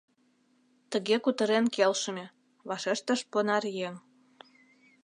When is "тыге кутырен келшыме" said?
0.91-2.25